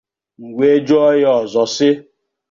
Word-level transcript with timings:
M 0.41 0.43
wee 0.57 0.77
jụọ 0.87 1.05
ya 1.21 1.29
ọzọ 1.41 1.63
sị 1.75 1.89